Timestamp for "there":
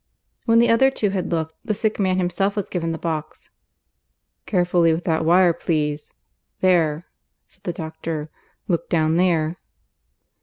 6.59-7.05, 9.17-9.57